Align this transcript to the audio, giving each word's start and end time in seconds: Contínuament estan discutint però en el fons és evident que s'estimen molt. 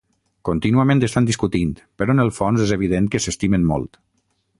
Contínuament 0.47 1.03
estan 1.07 1.27
discutint 1.27 1.75
però 2.01 2.15
en 2.15 2.23
el 2.23 2.31
fons 2.39 2.65
és 2.69 2.73
evident 2.79 3.11
que 3.17 3.23
s'estimen 3.27 3.69
molt. 3.75 4.01